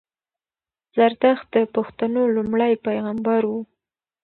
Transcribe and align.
زردښت 0.95 1.47
د 1.55 1.57
پښتنو 1.75 2.21
لومړی 2.35 2.73
پېغمبر 2.85 3.41
وو 3.49 3.61